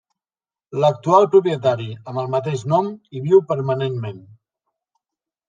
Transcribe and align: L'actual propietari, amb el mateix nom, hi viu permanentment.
L'actual 0.83 1.27
propietari, 1.35 1.85
amb 2.13 2.21
el 2.23 2.31
mateix 2.37 2.65
nom, 2.73 2.91
hi 3.19 3.23
viu 3.27 3.45
permanentment. 3.53 4.27